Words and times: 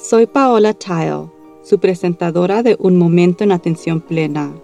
Soy 0.00 0.26
Paola 0.26 0.74
Tile, 0.74 1.26
su 1.64 1.80
presentadora 1.80 2.62
de 2.62 2.76
Un 2.78 2.96
Momento 2.96 3.42
en 3.42 3.50
Atención 3.50 4.00
Plena. 4.00 4.54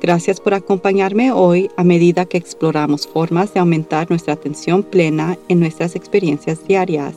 Gracias 0.00 0.38
por 0.38 0.54
acompañarme 0.54 1.32
hoy 1.32 1.68
a 1.76 1.82
medida 1.82 2.24
que 2.24 2.38
exploramos 2.38 3.04
formas 3.04 3.52
de 3.52 3.58
aumentar 3.58 4.08
nuestra 4.10 4.34
atención 4.34 4.84
plena 4.84 5.36
en 5.48 5.58
nuestras 5.58 5.96
experiencias 5.96 6.64
diarias. 6.68 7.16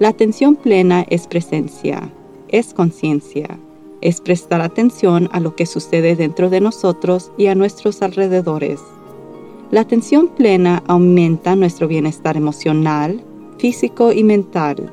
La 0.00 0.08
atención 0.08 0.56
plena 0.56 1.06
es 1.08 1.28
presencia, 1.28 2.12
es 2.48 2.74
conciencia, 2.74 3.60
es 4.00 4.20
prestar 4.20 4.60
atención 4.60 5.28
a 5.30 5.38
lo 5.38 5.54
que 5.54 5.66
sucede 5.66 6.16
dentro 6.16 6.50
de 6.50 6.60
nosotros 6.60 7.30
y 7.38 7.46
a 7.46 7.54
nuestros 7.54 8.02
alrededores. 8.02 8.80
La 9.70 9.82
atención 9.82 10.26
plena 10.26 10.82
aumenta 10.88 11.54
nuestro 11.54 11.86
bienestar 11.86 12.36
emocional, 12.36 13.22
físico 13.58 14.10
y 14.10 14.24
mental 14.24 14.92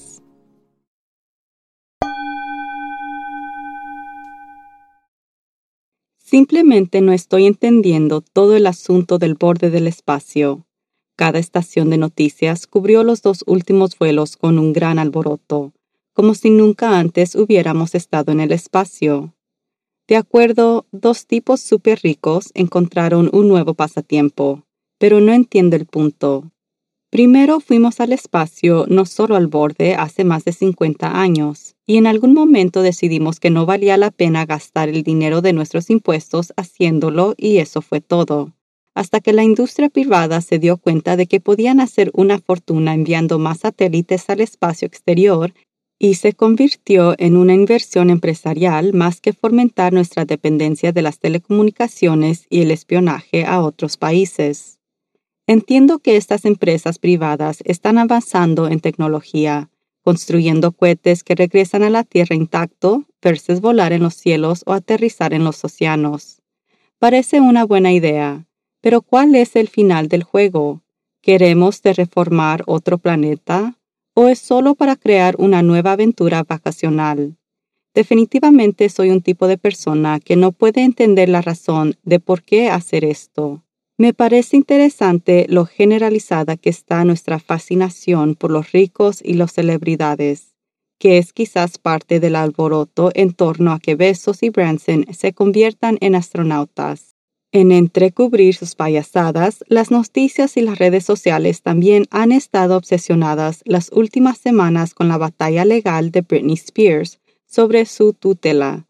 Simplemente 6.31 7.01
no 7.01 7.11
estoy 7.11 7.45
entendiendo 7.45 8.21
todo 8.21 8.55
el 8.55 8.65
asunto 8.65 9.17
del 9.17 9.33
borde 9.33 9.69
del 9.69 9.85
espacio. 9.85 10.65
Cada 11.17 11.39
estación 11.39 11.89
de 11.89 11.97
noticias 11.97 12.67
cubrió 12.67 13.03
los 13.03 13.21
dos 13.21 13.43
últimos 13.47 13.99
vuelos 13.99 14.37
con 14.37 14.57
un 14.57 14.71
gran 14.71 14.97
alboroto, 14.97 15.73
como 16.13 16.33
si 16.33 16.49
nunca 16.49 16.97
antes 16.97 17.35
hubiéramos 17.35 17.95
estado 17.95 18.31
en 18.31 18.39
el 18.39 18.53
espacio. 18.53 19.35
De 20.07 20.15
acuerdo, 20.15 20.85
dos 20.93 21.27
tipos 21.27 21.59
súper 21.59 21.99
ricos 22.01 22.51
encontraron 22.53 23.29
un 23.33 23.49
nuevo 23.49 23.73
pasatiempo, 23.73 24.63
pero 24.99 25.19
no 25.19 25.33
entiendo 25.33 25.75
el 25.75 25.85
punto. 25.85 26.49
Primero 27.11 27.59
fuimos 27.59 27.99
al 27.99 28.13
espacio, 28.13 28.85
no 28.87 29.05
solo 29.05 29.35
al 29.35 29.47
borde, 29.47 29.95
hace 29.95 30.23
más 30.23 30.45
de 30.45 30.53
50 30.53 31.19
años, 31.19 31.75
y 31.85 31.97
en 31.97 32.07
algún 32.07 32.33
momento 32.33 32.81
decidimos 32.81 33.41
que 33.41 33.49
no 33.49 33.65
valía 33.65 33.97
la 33.97 34.11
pena 34.11 34.45
gastar 34.45 34.87
el 34.87 35.03
dinero 35.03 35.41
de 35.41 35.51
nuestros 35.51 35.89
impuestos 35.89 36.53
haciéndolo 36.55 37.33
y 37.35 37.57
eso 37.57 37.81
fue 37.81 37.99
todo. 37.99 38.53
Hasta 38.95 39.19
que 39.19 39.33
la 39.33 39.43
industria 39.43 39.89
privada 39.89 40.39
se 40.39 40.57
dio 40.57 40.77
cuenta 40.77 41.17
de 41.17 41.27
que 41.27 41.41
podían 41.41 41.81
hacer 41.81 42.11
una 42.13 42.39
fortuna 42.39 42.93
enviando 42.93 43.39
más 43.39 43.59
satélites 43.59 44.29
al 44.29 44.39
espacio 44.39 44.85
exterior 44.85 45.53
y 45.99 46.15
se 46.15 46.31
convirtió 46.31 47.13
en 47.17 47.35
una 47.35 47.53
inversión 47.53 48.09
empresarial 48.09 48.93
más 48.93 49.19
que 49.19 49.33
fomentar 49.33 49.91
nuestra 49.91 50.23
dependencia 50.23 50.93
de 50.93 51.01
las 51.01 51.19
telecomunicaciones 51.19 52.45
y 52.49 52.61
el 52.61 52.71
espionaje 52.71 53.43
a 53.43 53.61
otros 53.61 53.97
países. 53.97 54.80
Entiendo 55.51 55.99
que 55.99 56.15
estas 56.15 56.45
empresas 56.45 56.97
privadas 56.97 57.59
están 57.65 57.97
avanzando 57.97 58.69
en 58.69 58.79
tecnología, 58.79 59.69
construyendo 60.01 60.71
cohetes 60.71 61.25
que 61.25 61.35
regresan 61.35 61.83
a 61.83 61.89
la 61.89 62.05
Tierra 62.05 62.37
intacto 62.37 63.03
versus 63.21 63.59
volar 63.59 63.91
en 63.91 64.01
los 64.01 64.13
cielos 64.13 64.63
o 64.65 64.71
aterrizar 64.71 65.33
en 65.33 65.43
los 65.43 65.61
océanos. 65.65 66.41
Parece 66.99 67.41
una 67.41 67.65
buena 67.65 67.91
idea, 67.91 68.47
pero 68.79 69.01
¿cuál 69.01 69.35
es 69.35 69.57
el 69.57 69.67
final 69.67 70.07
del 70.07 70.23
juego? 70.23 70.83
¿Queremos 71.21 71.81
reformar 71.83 72.63
otro 72.65 72.97
planeta? 72.97 73.77
¿O 74.13 74.29
es 74.29 74.39
solo 74.39 74.75
para 74.75 74.95
crear 74.95 75.35
una 75.37 75.63
nueva 75.63 75.91
aventura 75.91 76.43
vacacional? 76.43 77.35
Definitivamente 77.93 78.87
soy 78.87 79.09
un 79.09 79.21
tipo 79.21 79.49
de 79.49 79.57
persona 79.57 80.21
que 80.21 80.37
no 80.37 80.53
puede 80.53 80.79
entender 80.79 81.27
la 81.27 81.41
razón 81.41 81.97
de 82.03 82.21
por 82.21 82.41
qué 82.41 82.69
hacer 82.69 83.03
esto. 83.03 83.61
Me 83.97 84.13
parece 84.13 84.57
interesante 84.57 85.45
lo 85.47 85.65
generalizada 85.65 86.57
que 86.57 86.69
está 86.69 87.05
nuestra 87.05 87.39
fascinación 87.39 88.35
por 88.35 88.49
los 88.49 88.71
ricos 88.71 89.21
y 89.23 89.33
las 89.35 89.53
celebridades, 89.53 90.55
que 90.97 91.17
es 91.17 91.33
quizás 91.33 91.77
parte 91.77 92.19
del 92.19 92.35
alboroto 92.35 93.11
en 93.13 93.33
torno 93.33 93.71
a 93.71 93.79
que 93.79 93.95
Bezos 93.95 94.43
y 94.43 94.49
Branson 94.49 95.05
se 95.13 95.33
conviertan 95.33 95.97
en 96.01 96.15
astronautas. 96.15 97.15
En 97.51 97.71
entrecubrir 97.71 98.55
sus 98.55 98.75
payasadas, 98.75 99.63
las 99.67 99.91
noticias 99.91 100.55
y 100.55 100.61
las 100.61 100.79
redes 100.79 101.03
sociales 101.03 101.61
también 101.61 102.05
han 102.09 102.31
estado 102.31 102.77
obsesionadas 102.77 103.61
las 103.65 103.91
últimas 103.91 104.37
semanas 104.37 104.93
con 104.93 105.09
la 105.09 105.17
batalla 105.17 105.65
legal 105.65 106.11
de 106.11 106.21
Britney 106.21 106.55
Spears 106.55 107.19
sobre 107.45 107.85
su 107.85 108.13
tutela 108.13 108.87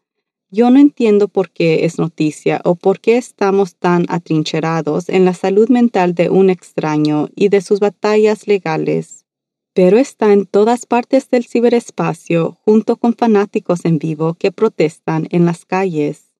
yo 0.52 0.70
no 0.70 0.78
entiendo 0.78 1.28
por 1.28 1.50
qué 1.50 1.86
es 1.86 1.98
noticia 1.98 2.60
o 2.64 2.74
por 2.74 3.00
qué 3.00 3.16
estamos 3.16 3.74
tan 3.74 4.04
atrincherados 4.08 5.08
en 5.08 5.24
la 5.24 5.32
salud 5.32 5.70
mental 5.70 6.14
de 6.14 6.28
un 6.28 6.50
extraño 6.50 7.30
y 7.34 7.48
de 7.48 7.62
sus 7.62 7.80
batallas 7.80 8.46
legales, 8.46 9.24
pero 9.72 9.96
está 9.96 10.30
en 10.34 10.44
todas 10.44 10.84
partes 10.84 11.30
del 11.30 11.46
ciberespacio 11.46 12.58
junto 12.66 12.98
con 12.98 13.14
fanáticos 13.14 13.86
en 13.86 13.98
vivo 13.98 14.34
que 14.34 14.52
protestan 14.52 15.26
en 15.30 15.46
las 15.46 15.64
calles. 15.64 16.34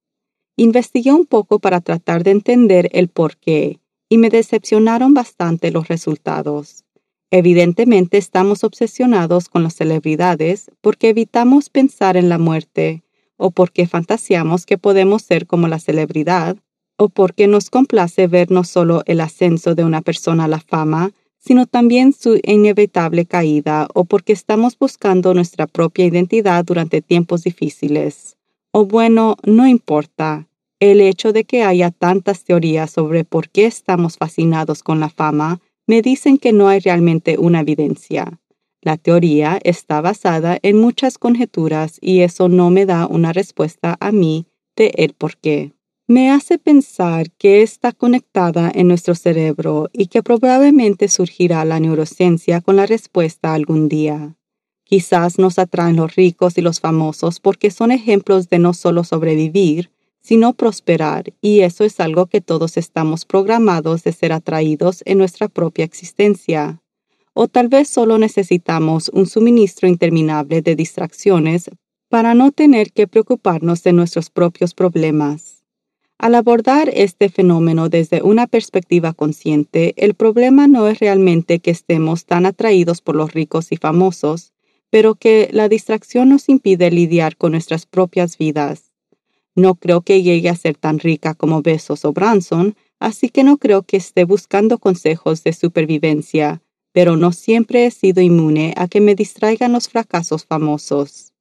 Investigué 0.56 1.10
un 1.10 1.24
poco 1.24 1.58
para 1.58 1.80
tratar 1.80 2.22
de 2.22 2.32
entender 2.32 2.90
el 2.92 3.08
por 3.08 3.38
qué 3.38 3.80
y 4.10 4.18
me 4.18 4.28
decepcionaron 4.28 5.14
bastante 5.14 5.70
los 5.70 5.88
resultados. 5.88 6.84
Evidentemente 7.30 8.18
estamos 8.18 8.62
obsesionados 8.62 9.48
con 9.48 9.62
las 9.62 9.74
celebridades 9.74 10.70
porque 10.82 11.08
evitamos 11.08 11.70
pensar 11.70 12.18
en 12.18 12.28
la 12.28 12.36
muerte 12.36 13.04
o 13.42 13.50
porque 13.50 13.88
fantaseamos 13.88 14.66
que 14.66 14.78
podemos 14.78 15.22
ser 15.22 15.48
como 15.48 15.66
la 15.66 15.80
celebridad, 15.80 16.56
o 16.96 17.08
porque 17.08 17.48
nos 17.48 17.70
complace 17.70 18.28
ver 18.28 18.52
no 18.52 18.62
solo 18.62 19.02
el 19.06 19.20
ascenso 19.20 19.74
de 19.74 19.82
una 19.84 20.00
persona 20.00 20.44
a 20.44 20.48
la 20.48 20.60
fama, 20.60 21.10
sino 21.38 21.66
también 21.66 22.12
su 22.12 22.38
inevitable 22.44 23.26
caída, 23.26 23.88
o 23.94 24.04
porque 24.04 24.32
estamos 24.32 24.78
buscando 24.78 25.34
nuestra 25.34 25.66
propia 25.66 26.06
identidad 26.06 26.64
durante 26.64 27.02
tiempos 27.02 27.42
difíciles. 27.42 28.36
O 28.70 28.86
bueno, 28.86 29.36
no 29.42 29.66
importa. 29.66 30.46
El 30.78 31.00
hecho 31.00 31.32
de 31.32 31.42
que 31.42 31.64
haya 31.64 31.90
tantas 31.90 32.44
teorías 32.44 32.92
sobre 32.92 33.24
por 33.24 33.48
qué 33.48 33.66
estamos 33.66 34.18
fascinados 34.18 34.84
con 34.84 35.00
la 35.00 35.08
fama 35.08 35.60
me 35.88 36.00
dicen 36.00 36.38
que 36.38 36.52
no 36.52 36.68
hay 36.68 36.78
realmente 36.78 37.38
una 37.38 37.60
evidencia. 37.60 38.40
La 38.84 38.96
teoría 38.96 39.60
está 39.62 40.00
basada 40.00 40.58
en 40.60 40.76
muchas 40.76 41.16
conjeturas 41.16 41.98
y 42.00 42.22
eso 42.22 42.48
no 42.48 42.68
me 42.70 42.84
da 42.84 43.06
una 43.06 43.32
respuesta 43.32 43.96
a 44.00 44.10
mí 44.10 44.46
de 44.74 44.92
el 44.96 45.14
por 45.14 45.36
qué. 45.36 45.72
Me 46.08 46.32
hace 46.32 46.58
pensar 46.58 47.30
que 47.30 47.62
está 47.62 47.92
conectada 47.92 48.72
en 48.74 48.88
nuestro 48.88 49.14
cerebro 49.14 49.88
y 49.92 50.06
que 50.06 50.24
probablemente 50.24 51.06
surgirá 51.06 51.64
la 51.64 51.78
neurociencia 51.78 52.60
con 52.60 52.74
la 52.74 52.86
respuesta 52.86 53.54
algún 53.54 53.88
día. 53.88 54.34
Quizás 54.82 55.38
nos 55.38 55.60
atraen 55.60 55.94
los 55.94 56.16
ricos 56.16 56.58
y 56.58 56.60
los 56.60 56.80
famosos 56.80 57.38
porque 57.38 57.70
son 57.70 57.92
ejemplos 57.92 58.48
de 58.48 58.58
no 58.58 58.74
solo 58.74 59.04
sobrevivir, 59.04 59.92
sino 60.20 60.54
prosperar, 60.54 61.32
y 61.40 61.60
eso 61.60 61.84
es 61.84 62.00
algo 62.00 62.26
que 62.26 62.40
todos 62.40 62.76
estamos 62.76 63.24
programados 63.24 64.02
de 64.02 64.12
ser 64.12 64.32
atraídos 64.32 65.02
en 65.04 65.18
nuestra 65.18 65.48
propia 65.48 65.84
existencia 65.84 66.81
o 67.34 67.48
tal 67.48 67.68
vez 67.68 67.88
solo 67.88 68.18
necesitamos 68.18 69.10
un 69.12 69.26
suministro 69.26 69.88
interminable 69.88 70.62
de 70.62 70.76
distracciones 70.76 71.70
para 72.08 72.34
no 72.34 72.52
tener 72.52 72.92
que 72.92 73.06
preocuparnos 73.06 73.82
de 73.82 73.92
nuestros 73.92 74.30
propios 74.30 74.74
problemas. 74.74 75.62
Al 76.18 76.34
abordar 76.36 76.88
este 76.94 77.28
fenómeno 77.30 77.88
desde 77.88 78.22
una 78.22 78.46
perspectiva 78.46 79.12
consciente, 79.12 79.94
el 79.96 80.14
problema 80.14 80.68
no 80.68 80.86
es 80.86 81.00
realmente 81.00 81.58
que 81.58 81.72
estemos 81.72 82.26
tan 82.26 82.46
atraídos 82.46 83.00
por 83.00 83.16
los 83.16 83.32
ricos 83.32 83.72
y 83.72 83.76
famosos, 83.76 84.52
pero 84.90 85.14
que 85.14 85.48
la 85.52 85.68
distracción 85.68 86.28
nos 86.28 86.48
impide 86.48 86.90
lidiar 86.90 87.36
con 87.36 87.52
nuestras 87.52 87.86
propias 87.86 88.38
vidas. 88.38 88.92
No 89.56 89.74
creo 89.74 90.02
que 90.02 90.22
llegue 90.22 90.48
a 90.48 90.54
ser 90.54 90.76
tan 90.76 90.98
rica 90.98 91.34
como 91.34 91.62
Besos 91.62 92.04
o 92.04 92.12
Branson, 92.12 92.76
así 93.00 93.28
que 93.28 93.42
no 93.42 93.56
creo 93.56 93.82
que 93.82 93.96
esté 93.96 94.24
buscando 94.24 94.78
consejos 94.78 95.42
de 95.44 95.52
supervivencia, 95.54 96.62
pero 96.92 97.16
no 97.16 97.32
siempre 97.32 97.86
he 97.86 97.90
sido 97.90 98.20
inmune 98.20 98.74
a 98.76 98.86
que 98.88 99.00
me 99.00 99.14
distraigan 99.14 99.72
los 99.72 99.88
fracasos 99.88 100.44
famosos. 100.44 101.32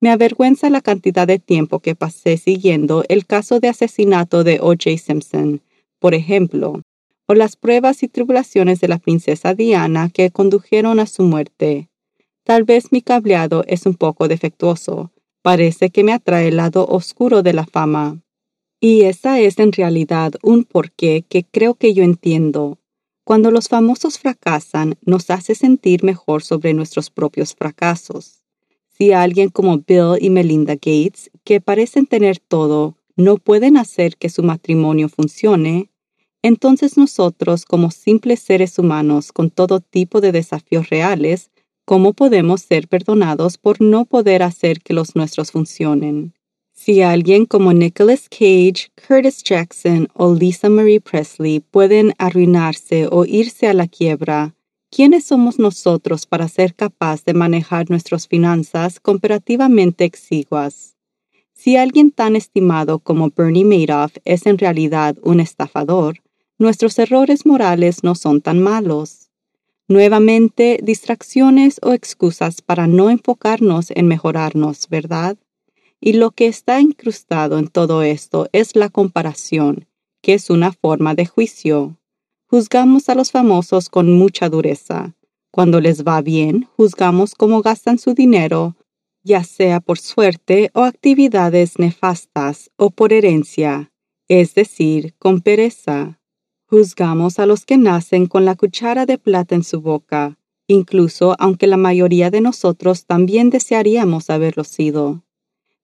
Me 0.00 0.10
avergüenza 0.10 0.70
la 0.70 0.80
cantidad 0.80 1.26
de 1.26 1.38
tiempo 1.38 1.80
que 1.80 1.94
pasé 1.94 2.36
siguiendo 2.36 3.04
el 3.08 3.26
caso 3.26 3.60
de 3.60 3.68
asesinato 3.68 4.44
de 4.44 4.58
O.J. 4.60 4.98
Simpson, 4.98 5.62
por 5.98 6.14
ejemplo, 6.14 6.82
o 7.26 7.34
las 7.34 7.56
pruebas 7.56 8.02
y 8.02 8.08
tribulaciones 8.08 8.80
de 8.80 8.88
la 8.88 8.98
princesa 8.98 9.54
Diana 9.54 10.10
que 10.10 10.30
condujeron 10.30 11.00
a 11.00 11.06
su 11.06 11.22
muerte. 11.22 11.88
Tal 12.44 12.64
vez 12.64 12.92
mi 12.92 13.00
cableado 13.00 13.64
es 13.66 13.86
un 13.86 13.94
poco 13.94 14.28
defectuoso. 14.28 15.10
Parece 15.42 15.90
que 15.90 16.04
me 16.04 16.12
atrae 16.12 16.48
el 16.48 16.56
lado 16.56 16.86
oscuro 16.86 17.42
de 17.42 17.54
la 17.54 17.64
fama. 17.64 18.20
Y 18.80 19.02
esa 19.02 19.40
es 19.40 19.58
en 19.58 19.72
realidad 19.72 20.34
un 20.42 20.64
porqué 20.64 21.24
que 21.26 21.44
creo 21.44 21.74
que 21.74 21.94
yo 21.94 22.02
entiendo. 22.02 22.78
Cuando 23.24 23.50
los 23.50 23.68
famosos 23.68 24.18
fracasan, 24.18 24.96
nos 25.00 25.30
hace 25.30 25.54
sentir 25.54 26.04
mejor 26.04 26.42
sobre 26.42 26.74
nuestros 26.74 27.08
propios 27.08 27.54
fracasos. 27.54 28.44
Si 28.86 29.12
alguien 29.12 29.48
como 29.48 29.78
Bill 29.78 30.18
y 30.20 30.28
Melinda 30.28 30.74
Gates, 30.74 31.30
que 31.42 31.62
parecen 31.62 32.04
tener 32.04 32.38
todo, 32.38 32.98
no 33.16 33.38
pueden 33.38 33.78
hacer 33.78 34.18
que 34.18 34.28
su 34.28 34.42
matrimonio 34.42 35.08
funcione, 35.08 35.90
entonces 36.42 36.98
nosotros, 36.98 37.64
como 37.64 37.90
simples 37.90 38.40
seres 38.40 38.78
humanos 38.78 39.32
con 39.32 39.48
todo 39.48 39.80
tipo 39.80 40.20
de 40.20 40.30
desafíos 40.30 40.90
reales, 40.90 41.50
¿cómo 41.86 42.12
podemos 42.12 42.60
ser 42.60 42.88
perdonados 42.88 43.56
por 43.56 43.80
no 43.80 44.04
poder 44.04 44.42
hacer 44.42 44.80
que 44.80 44.92
los 44.92 45.16
nuestros 45.16 45.50
funcionen? 45.50 46.34
Si 46.84 47.00
alguien 47.00 47.46
como 47.46 47.72
Nicholas 47.72 48.28
Cage, 48.28 48.90
Curtis 49.08 49.42
Jackson 49.42 50.06
o 50.12 50.34
Lisa 50.34 50.68
Marie 50.68 51.00
Presley 51.00 51.60
pueden 51.60 52.12
arruinarse 52.18 53.08
o 53.10 53.24
irse 53.24 53.68
a 53.68 53.72
la 53.72 53.88
quiebra, 53.88 54.54
¿quiénes 54.90 55.24
somos 55.24 55.58
nosotros 55.58 56.26
para 56.26 56.46
ser 56.46 56.74
capaz 56.74 57.24
de 57.24 57.32
manejar 57.32 57.88
nuestras 57.88 58.28
finanzas 58.28 59.00
comparativamente 59.00 60.04
exiguas? 60.04 60.94
Si 61.54 61.78
alguien 61.78 62.10
tan 62.10 62.36
estimado 62.36 62.98
como 62.98 63.30
Bernie 63.34 63.64
Madoff 63.64 64.18
es 64.26 64.44
en 64.44 64.58
realidad 64.58 65.16
un 65.22 65.40
estafador, 65.40 66.18
nuestros 66.58 66.98
errores 66.98 67.46
morales 67.46 68.04
no 68.04 68.14
son 68.14 68.42
tan 68.42 68.62
malos. 68.62 69.30
Nuevamente, 69.88 70.80
distracciones 70.82 71.80
o 71.82 71.94
excusas 71.94 72.60
para 72.60 72.86
no 72.86 73.08
enfocarnos 73.08 73.90
en 73.90 74.06
mejorarnos, 74.06 74.86
¿verdad? 74.90 75.38
Y 76.06 76.12
lo 76.12 76.32
que 76.32 76.48
está 76.48 76.82
incrustado 76.82 77.56
en 77.56 77.68
todo 77.68 78.02
esto 78.02 78.50
es 78.52 78.76
la 78.76 78.90
comparación, 78.90 79.88
que 80.20 80.34
es 80.34 80.50
una 80.50 80.70
forma 80.70 81.14
de 81.14 81.24
juicio. 81.24 81.98
Juzgamos 82.46 83.08
a 83.08 83.14
los 83.14 83.30
famosos 83.30 83.88
con 83.88 84.12
mucha 84.12 84.50
dureza. 84.50 85.14
Cuando 85.50 85.80
les 85.80 86.04
va 86.04 86.20
bien, 86.20 86.68
juzgamos 86.76 87.34
cómo 87.34 87.62
gastan 87.62 87.98
su 87.98 88.12
dinero, 88.12 88.76
ya 89.22 89.44
sea 89.44 89.80
por 89.80 89.98
suerte 89.98 90.70
o 90.74 90.82
actividades 90.82 91.78
nefastas 91.78 92.70
o 92.76 92.90
por 92.90 93.14
herencia, 93.14 93.90
es 94.28 94.54
decir, 94.54 95.14
con 95.18 95.40
pereza. 95.40 96.20
Juzgamos 96.66 97.38
a 97.38 97.46
los 97.46 97.64
que 97.64 97.78
nacen 97.78 98.26
con 98.26 98.44
la 98.44 98.56
cuchara 98.56 99.06
de 99.06 99.16
plata 99.16 99.54
en 99.54 99.64
su 99.64 99.80
boca, 99.80 100.36
incluso 100.68 101.34
aunque 101.38 101.66
la 101.66 101.78
mayoría 101.78 102.30
de 102.30 102.42
nosotros 102.42 103.06
también 103.06 103.48
desearíamos 103.48 104.28
haberlo 104.28 104.64
sido 104.64 105.24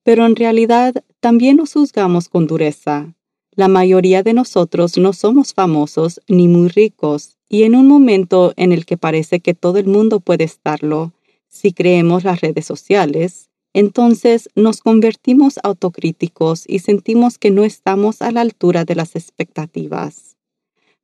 pero 0.03 0.27
en 0.27 0.37
realidad 0.37 0.95
también 1.21 1.57
nos 1.57 1.75
juzgamos 1.75 2.29
con 2.29 2.47
dureza. 2.47 3.15
La 3.53 3.69
mayoría 3.69 4.23
de 4.23 4.33
nosotros 4.33 4.97
no 4.97 5.13
somos 5.13 5.55
famosos 5.55 6.21
ni 6.29 6.49
muy 6.49 6.69
ricos, 6.69 7.37
y 7.49 7.65
en 7.65 7.75
un 7.75 7.89
momento 7.89 8.53
en 8.57 8.73
el 8.73 8.87
que 8.87 8.97
parece 8.97 9.41
que 9.41 9.55
todo 9.55 9.79
el 9.79 9.87
mundo 9.87 10.21
puede 10.21 10.45
estarlo, 10.45 11.13
si 11.49 11.73
creemos 11.73 12.23
las 12.23 12.41
redes 12.41 12.65
sociales, 12.65 13.51
entonces 13.73 14.49
nos 14.55 14.81
convertimos 14.81 15.59
autocríticos 15.63 16.65
y 16.67 16.79
sentimos 16.79 17.39
que 17.39 17.51
no 17.51 17.65
estamos 17.65 18.23
a 18.23 18.31
la 18.31 18.41
altura 18.41 18.85
de 18.85 18.95
las 18.95 19.17
expectativas. 19.17 20.37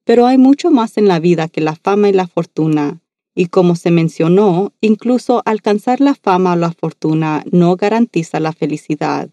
Pero 0.05 0.27
hay 0.27 0.39
mucho 0.39 0.71
más 0.71 0.99
en 0.99 1.09
la 1.09 1.19
vida 1.19 1.49
que 1.49 1.61
la 1.61 1.75
fama 1.75 2.09
y 2.09 2.13
la 2.13 2.29
fortuna, 2.29 3.01
y 3.37 3.47
como 3.47 3.77
se 3.77 3.91
mencionó, 3.91 4.73
incluso 4.81 5.43
alcanzar 5.45 6.01
la 6.01 6.15
fama 6.15 6.55
o 6.55 6.57
la 6.57 6.73
fortuna 6.73 7.45
no 7.53 7.77
garantiza 7.77 8.41
la 8.41 8.53
felicidad. 8.53 9.29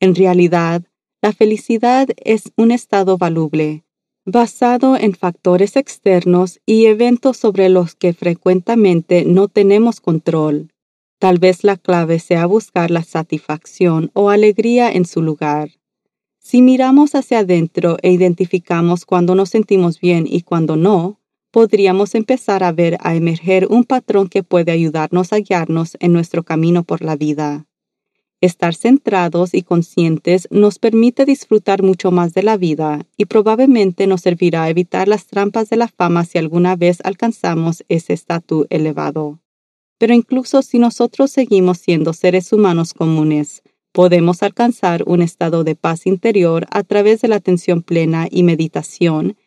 En 0.00 0.16
realidad, 0.16 0.82
la 1.22 1.32
felicidad 1.32 2.08
es 2.16 2.52
un 2.56 2.72
estado 2.72 3.16
valuable, 3.16 3.84
basado 4.24 4.96
en 4.96 5.14
factores 5.14 5.76
externos 5.76 6.60
y 6.66 6.86
eventos 6.86 7.36
sobre 7.36 7.68
los 7.68 7.94
que 7.94 8.12
frecuentemente 8.12 9.24
no 9.24 9.46
tenemos 9.46 10.00
control. 10.00 10.72
Tal 11.20 11.38
vez 11.38 11.62
la 11.62 11.76
clave 11.76 12.18
sea 12.18 12.46
buscar 12.46 12.90
la 12.90 13.04
satisfacción 13.04 14.10
o 14.12 14.28
alegría 14.28 14.90
en 14.90 15.06
su 15.06 15.22
lugar. 15.22 15.70
Si 16.40 16.62
miramos 16.62 17.14
hacia 17.14 17.38
adentro 17.38 17.96
e 18.02 18.10
identificamos 18.10 19.04
cuando 19.04 19.36
nos 19.36 19.50
sentimos 19.50 20.00
bien 20.00 20.26
y 20.28 20.42
cuando 20.42 20.76
no, 20.76 21.20
podríamos 21.50 22.14
empezar 22.14 22.64
a 22.64 22.72
ver 22.72 22.98
a 23.00 23.14
emerger 23.14 23.66
un 23.70 23.84
patrón 23.84 24.28
que 24.28 24.42
puede 24.42 24.72
ayudarnos 24.72 25.32
a 25.32 25.38
guiarnos 25.38 25.96
en 26.00 26.12
nuestro 26.12 26.42
camino 26.42 26.84
por 26.84 27.02
la 27.02 27.16
vida. 27.16 27.66
Estar 28.42 28.74
centrados 28.74 29.54
y 29.54 29.62
conscientes 29.62 30.46
nos 30.50 30.78
permite 30.78 31.24
disfrutar 31.24 31.82
mucho 31.82 32.10
más 32.10 32.34
de 32.34 32.42
la 32.42 32.58
vida 32.58 33.06
y 33.16 33.24
probablemente 33.24 34.06
nos 34.06 34.20
servirá 34.20 34.64
a 34.64 34.70
evitar 34.70 35.08
las 35.08 35.26
trampas 35.26 35.70
de 35.70 35.76
la 35.76 35.88
fama 35.88 36.24
si 36.24 36.36
alguna 36.36 36.76
vez 36.76 36.98
alcanzamos 37.02 37.82
ese 37.88 38.12
estatus 38.12 38.66
elevado. 38.68 39.40
Pero 39.98 40.12
incluso 40.12 40.60
si 40.60 40.78
nosotros 40.78 41.30
seguimos 41.30 41.78
siendo 41.78 42.12
seres 42.12 42.52
humanos 42.52 42.92
comunes, 42.92 43.62
podemos 43.92 44.42
alcanzar 44.42 45.04
un 45.06 45.22
estado 45.22 45.64
de 45.64 45.74
paz 45.74 46.06
interior 46.06 46.66
a 46.70 46.82
través 46.82 47.22
de 47.22 47.28
la 47.28 47.36
atención 47.36 47.80
plena 47.80 48.28
y 48.30 48.42
meditación 48.42 49.38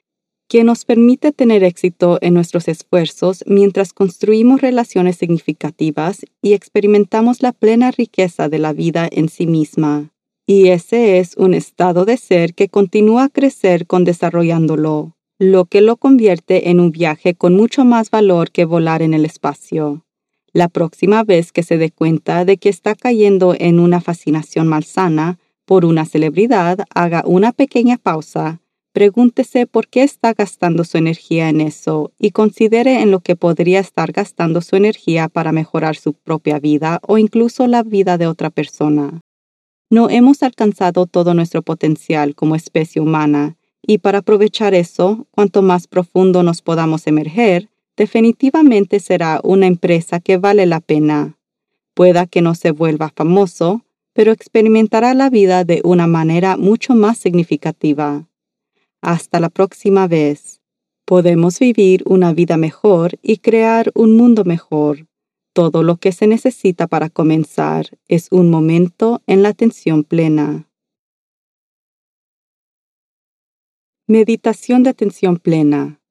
que 0.49 0.63
nos 0.63 0.83
permite 0.83 1.31
tener 1.31 1.63
éxito 1.63 2.17
en 2.21 2.33
nuestros 2.33 2.67
esfuerzos 2.67 3.43
mientras 3.45 3.93
construimos 3.93 4.61
relaciones 4.61 5.15
significativas 5.15 6.25
y 6.41 6.53
experimentamos 6.53 7.43
la 7.43 7.51
plena 7.51 7.91
riqueza 7.91 8.49
de 8.49 8.57
la 8.57 8.73
vida 8.73 9.07
en 9.11 9.29
sí 9.29 9.45
misma. 9.45 10.09
Y 10.47 10.69
ese 10.69 11.19
es 11.19 11.37
un 11.37 11.53
estado 11.53 12.03
de 12.03 12.17
ser 12.17 12.55
que 12.55 12.67
continúa 12.67 13.25
a 13.25 13.29
crecer 13.29 13.85
con 13.85 14.03
desarrollándolo, 14.03 15.15
lo 15.37 15.65
que 15.65 15.81
lo 15.81 15.97
convierte 15.97 16.71
en 16.71 16.79
un 16.79 16.91
viaje 16.91 17.35
con 17.35 17.55
mucho 17.55 17.85
más 17.85 18.09
valor 18.09 18.49
que 18.49 18.65
volar 18.65 19.03
en 19.03 19.13
el 19.13 19.25
espacio. 19.25 20.03
La 20.51 20.67
próxima 20.67 21.23
vez 21.23 21.51
que 21.51 21.61
se 21.61 21.77
dé 21.77 21.91
cuenta 21.91 22.43
de 22.43 22.57
que 22.57 22.69
está 22.69 22.95
cayendo 22.95 23.55
en 23.55 23.79
una 23.79 24.01
fascinación 24.01 24.67
malsana 24.67 25.37
por 25.65 25.85
una 25.85 26.05
celebridad, 26.05 26.79
haga 26.95 27.21
una 27.27 27.51
pequeña 27.51 27.97
pausa 27.97 28.59
Pregúntese 28.91 29.68
por 29.68 29.88
qué 29.88 30.01
está 30.01 30.33
gastando 30.33 30.83
su 30.83 30.97
energía 30.97 31.50
en 31.50 31.62
eso 31.62 32.12
y 32.18 32.31
considere 32.31 33.01
en 33.01 33.12
lo 33.12 33.19
que 33.19 33.36
podría 33.36 33.80
estar 33.80 34.12
gastando 34.12 34.62
su 34.62 34.75
energía 34.75 35.30
para 35.30 35.51
mejorar 35.51 35.95
su 35.95 36.13
propia 36.13 36.59
vida 36.59 37.00
o 37.07 37.19
incluso 37.19 37.68
la 37.68 37.83
vida 37.83 38.18
de 38.18 38.25
otra 38.25 38.50
persona. 38.50 39.21
No 39.91 40.09
hemos 40.09 40.41
alcanzado 40.41 41.06
todo 41.06 41.33
nuestro 41.36 41.62
potencial 41.62 42.33
como 42.33 42.56
especie 42.56 43.00
humana 43.01 43.57
y 43.81 43.99
para 43.99 44.19
aprovechar 44.19 44.73
eso, 44.73 45.28
cuanto 45.31 45.61
más 45.61 45.87
profundo 45.87 46.44
nos 46.44 46.61
podamos 46.61 47.06
emerger, 47.07 47.69
definitivamente 47.95 48.99
será 48.99 49.40
una 49.44 49.68
empresa 49.68 50.19
que 50.19 50.37
vale 50.37 50.66
la 50.66 50.80
pena. 50.80 51.37
Pueda 51.94 52.25
que 52.25 52.42
no 52.42 52.56
se 52.56 52.71
vuelva 52.71 53.11
famoso, 53.16 53.83
pero 54.13 54.31
experimentará 54.31 55.13
la 55.13 55.30
vida 55.30 55.63
de 55.63 55.81
una 55.83 56.07
manera 56.07 56.57
mucho 56.57 56.95
más 56.95 57.18
significativa. 57.18 58.25
Hasta 59.01 59.39
la 59.39 59.49
próxima 59.49 60.07
vez. 60.07 60.61
Podemos 61.06 61.59
vivir 61.59 62.03
una 62.06 62.33
vida 62.33 62.57
mejor 62.57 63.18
y 63.21 63.37
crear 63.37 63.91
un 63.95 64.15
mundo 64.18 64.44
mejor. 64.44 65.07
Todo 65.53 65.83
lo 65.83 65.97
que 65.97 66.11
se 66.11 66.27
necesita 66.27 66.85
para 66.87 67.09
comenzar 67.09 67.97
es 68.07 68.27
un 68.29 68.49
momento 68.49 69.21
en 69.25 69.41
la 69.41 69.49
atención 69.49 70.03
plena. 70.03 70.69
Meditación 74.06 74.83
de 74.83 74.89
atención 74.89 75.37
plena. 75.37 76.01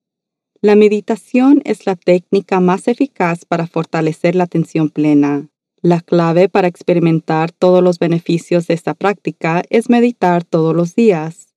La 0.61 0.75
meditación 0.75 1.61
es 1.65 1.87
la 1.87 1.95
técnica 1.95 2.59
más 2.59 2.89
eficaz 2.89 3.45
para 3.45 3.67
fortalecer 3.67 4.35
la 4.35 4.45
atención 4.45 4.89
plena. 4.89 5.49
La 5.83 6.01
clave 6.01 6.49
para 6.49 6.67
experimentar 6.67 7.53
todos 7.53 7.83
los 7.83 7.99
beneficios 8.01 8.67
de 8.67 8.75
esta 8.75 8.95
práctica 8.95 9.63
es 9.71 9.89
meditar 9.89 10.43
todos 10.43 10.75
los 10.75 10.97
días 10.97 11.48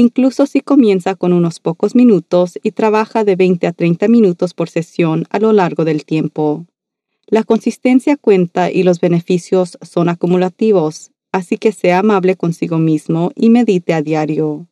incluso 0.00 0.46
si 0.46 0.60
comienza 0.60 1.14
con 1.14 1.32
unos 1.32 1.60
pocos 1.60 1.94
minutos 1.94 2.58
y 2.62 2.72
trabaja 2.72 3.22
de 3.24 3.36
20 3.36 3.68
a 3.68 3.72
30 3.72 4.08
minutos 4.08 4.54
por 4.54 4.68
sesión 4.68 5.26
a 5.30 5.38
lo 5.38 5.52
largo 5.52 5.84
del 5.84 6.04
tiempo. 6.04 6.66
La 7.26 7.44
consistencia 7.44 8.16
cuenta 8.16 8.72
y 8.72 8.82
los 8.82 8.98
beneficios 9.00 9.78
son 9.82 10.08
acumulativos, 10.08 11.12
así 11.30 11.58
que 11.58 11.70
sea 11.70 12.00
amable 12.00 12.34
consigo 12.34 12.78
mismo 12.78 13.30
y 13.36 13.50
medite 13.50 13.94
a 13.94 14.02
diario. 14.02 14.66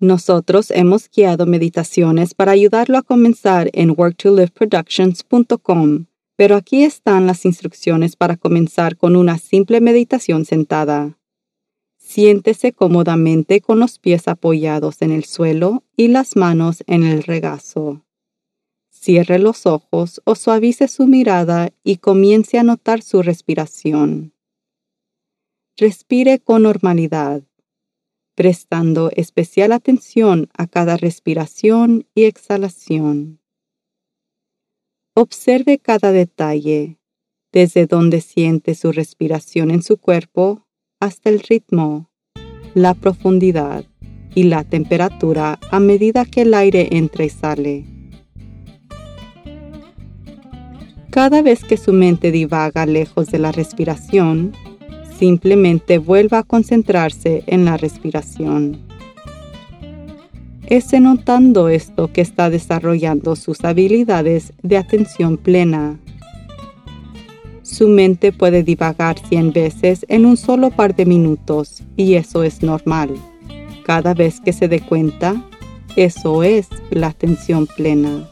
Nosotros 0.00 0.70
hemos 0.70 1.08
guiado 1.08 1.46
meditaciones 1.46 2.34
para 2.34 2.52
ayudarlo 2.52 2.98
a 2.98 3.02
comenzar 3.02 3.70
en 3.72 3.94
worktoliveproductions.com, 3.96 6.04
pero 6.36 6.56
aquí 6.56 6.84
están 6.84 7.26
las 7.26 7.46
instrucciones 7.46 8.16
para 8.16 8.36
comenzar 8.36 8.98
con 8.98 9.16
una 9.16 9.38
simple 9.38 9.80
meditación 9.80 10.44
sentada. 10.44 11.16
Siéntese 12.14 12.72
cómodamente 12.72 13.60
con 13.60 13.80
los 13.80 13.98
pies 13.98 14.28
apoyados 14.28 15.02
en 15.02 15.10
el 15.10 15.24
suelo 15.24 15.82
y 15.96 16.06
las 16.06 16.36
manos 16.36 16.84
en 16.86 17.02
el 17.02 17.24
regazo. 17.24 18.04
Cierre 18.88 19.40
los 19.40 19.66
ojos 19.66 20.22
o 20.24 20.36
suavice 20.36 20.86
su 20.86 21.08
mirada 21.08 21.72
y 21.82 21.96
comience 21.96 22.56
a 22.56 22.62
notar 22.62 23.02
su 23.02 23.20
respiración. 23.20 24.32
Respire 25.76 26.38
con 26.38 26.62
normalidad. 26.62 27.42
prestando 28.36 29.10
especial 29.16 29.72
atención 29.72 30.48
a 30.56 30.68
cada 30.68 30.96
respiración 30.96 32.06
y 32.14 32.26
exhalación. 32.26 33.40
Observe 35.14 35.78
cada 35.78 36.12
detalle, 36.12 37.00
desde 37.50 37.86
donde 37.86 38.20
siente 38.20 38.76
su 38.76 38.92
respiración 38.92 39.72
en 39.72 39.82
su 39.82 39.96
cuerpo 39.96 40.63
hasta 41.04 41.28
el 41.28 41.40
ritmo, 41.40 42.08
la 42.72 42.94
profundidad 42.94 43.84
y 44.34 44.44
la 44.44 44.64
temperatura 44.64 45.58
a 45.70 45.78
medida 45.78 46.24
que 46.24 46.42
el 46.42 46.54
aire 46.54 46.88
entra 46.92 47.24
y 47.24 47.28
sale. 47.28 47.84
Cada 51.10 51.42
vez 51.42 51.62
que 51.62 51.76
su 51.76 51.92
mente 51.92 52.32
divaga 52.32 52.86
lejos 52.86 53.30
de 53.30 53.38
la 53.38 53.52
respiración, 53.52 54.52
simplemente 55.18 55.98
vuelva 55.98 56.38
a 56.38 56.42
concentrarse 56.42 57.44
en 57.46 57.66
la 57.66 57.76
respiración. 57.76 58.78
Es 60.66 60.90
notando 60.98 61.68
esto 61.68 62.10
que 62.10 62.22
está 62.22 62.48
desarrollando 62.48 63.36
sus 63.36 63.62
habilidades 63.62 64.54
de 64.62 64.78
atención 64.78 65.36
plena. 65.36 66.00
Su 67.74 67.88
mente 67.88 68.30
puede 68.30 68.62
divagar 68.62 69.18
100 69.18 69.52
veces 69.52 70.06
en 70.08 70.26
un 70.26 70.36
solo 70.36 70.70
par 70.70 70.94
de 70.94 71.06
minutos 71.06 71.82
y 71.96 72.14
eso 72.14 72.44
es 72.44 72.62
normal. 72.62 73.16
Cada 73.84 74.14
vez 74.14 74.40
que 74.40 74.52
se 74.52 74.68
dé 74.68 74.78
cuenta, 74.78 75.44
eso 75.96 76.44
es 76.44 76.68
la 76.90 77.08
atención 77.08 77.66
plena. 77.66 78.30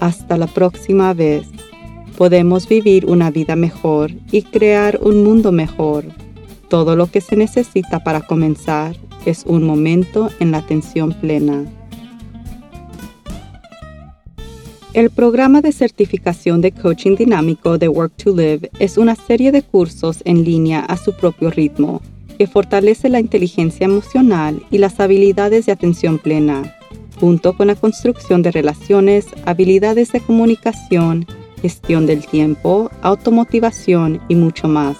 Hasta 0.00 0.36
la 0.36 0.48
próxima 0.48 1.14
vez, 1.14 1.46
podemos 2.18 2.68
vivir 2.68 3.06
una 3.06 3.30
vida 3.30 3.56
mejor 3.56 4.10
y 4.30 4.42
crear 4.42 5.00
un 5.02 5.24
mundo 5.24 5.50
mejor. 5.50 6.04
Todo 6.68 6.94
lo 6.94 7.06
que 7.06 7.22
se 7.22 7.36
necesita 7.36 8.04
para 8.04 8.20
comenzar 8.20 8.98
es 9.24 9.44
un 9.46 9.62
momento 9.62 10.28
en 10.40 10.50
la 10.50 10.58
atención 10.58 11.14
plena. 11.14 11.64
El 14.92 15.10
programa 15.10 15.60
de 15.60 15.70
certificación 15.70 16.60
de 16.60 16.72
coaching 16.72 17.14
dinámico 17.14 17.78
de 17.78 17.88
Work 17.88 18.12
to 18.16 18.34
Live 18.34 18.70
es 18.80 18.98
una 18.98 19.14
serie 19.14 19.52
de 19.52 19.62
cursos 19.62 20.20
en 20.24 20.44
línea 20.44 20.80
a 20.80 20.96
su 20.96 21.14
propio 21.14 21.50
ritmo 21.50 22.02
que 22.36 22.48
fortalece 22.48 23.08
la 23.08 23.20
inteligencia 23.20 23.84
emocional 23.84 24.60
y 24.70 24.78
las 24.78 24.98
habilidades 24.98 25.66
de 25.66 25.72
atención 25.72 26.18
plena 26.18 26.74
junto 27.20 27.56
con 27.56 27.68
la 27.68 27.76
construcción 27.76 28.42
de 28.42 28.50
relaciones, 28.50 29.26
habilidades 29.44 30.10
de 30.10 30.20
comunicación, 30.20 31.26
gestión 31.60 32.06
del 32.06 32.26
tiempo, 32.26 32.90
automotivación 33.02 34.20
y 34.28 34.34
mucho 34.34 34.66
más. 34.66 34.96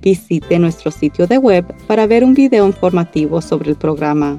Visite 0.00 0.58
nuestro 0.58 0.90
sitio 0.90 1.26
de 1.26 1.38
web 1.38 1.66
para 1.86 2.06
ver 2.06 2.24
un 2.24 2.32
video 2.32 2.66
informativo 2.66 3.42
sobre 3.42 3.70
el 3.70 3.76
programa. 3.76 4.38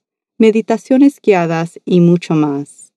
meditaciones 0.41 1.19
guiadas 1.21 1.79
y 1.85 1.99
mucho 1.99 2.33
más. 2.33 2.93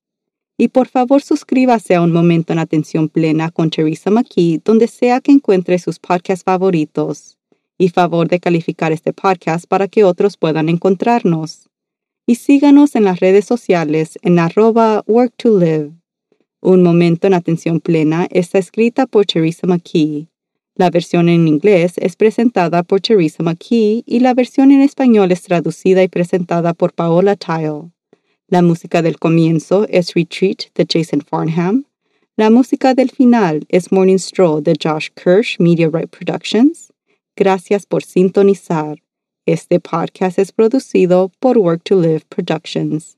Y 0.57 0.69
por 0.69 0.87
favor 0.87 1.21
suscríbase 1.21 1.93
a 1.93 2.01
Un 2.01 2.11
Momento 2.11 2.53
en 2.53 2.57
Atención 2.57 3.07
Plena 3.07 3.51
con 3.51 3.69
Teresa 3.69 4.09
McKee 4.09 4.61
donde 4.65 4.87
sea 4.87 5.21
que 5.21 5.31
encuentre 5.31 5.77
sus 5.77 5.99
podcasts 5.99 6.43
favoritos. 6.43 7.37
Y 7.77 7.89
favor 7.89 8.29
de 8.29 8.39
calificar 8.39 8.91
este 8.91 9.13
podcast 9.13 9.67
para 9.67 9.87
que 9.87 10.03
otros 10.03 10.37
puedan 10.37 10.69
encontrarnos 10.69 11.69
y 12.25 12.35
síganos 12.35 12.95
en 12.95 13.03
las 13.03 13.19
redes 13.19 13.45
sociales 13.45 14.17
en 14.23 14.39
arroba 14.39 15.03
work 15.05 15.35
to 15.37 15.59
live. 15.59 15.91
Un 16.61 16.81
momento 16.81 17.27
en 17.27 17.35
atención 17.35 17.79
plena 17.79 18.27
está 18.31 18.57
escrita 18.57 19.05
por 19.05 19.27
Teresa 19.27 19.67
McKee. 19.67 20.29
La 20.77 20.89
versión 20.89 21.29
en 21.29 21.47
inglés 21.47 21.93
es 21.95 22.17
presentada 22.17 22.83
por 22.83 22.99
Teresa 22.99 23.41
McKee 23.41 24.03
y 24.05 24.19
la 24.19 24.33
versión 24.33 24.71
en 24.71 24.81
español 24.81 25.31
es 25.31 25.41
traducida 25.43 26.03
y 26.03 26.09
presentada 26.09 26.73
por 26.73 26.91
Paola 26.91 27.37
Tile. 27.37 27.91
La 28.49 28.61
música 28.61 29.01
del 29.01 29.17
comienzo 29.17 29.87
es 29.89 30.13
Retreat 30.13 30.73
de 30.75 30.85
Jason 30.87 31.21
Farnham. 31.21 31.85
La 32.35 32.49
música 32.49 32.93
del 32.93 33.09
final 33.09 33.65
es 33.69 33.93
Morning 33.93 34.17
Stroll 34.17 34.61
de 34.61 34.75
Josh 34.81 35.07
Kirsch 35.15 35.57
Right 35.59 36.09
Productions. 36.09 36.91
Gracias 37.37 37.85
por 37.85 38.03
sintonizar. 38.03 39.01
Este 39.45 39.79
podcast 39.79 40.39
es 40.39 40.51
producido 40.51 41.31
por 41.39 41.57
Work 41.57 41.83
to 41.85 42.01
Live 42.01 42.25
Productions. 42.27 43.14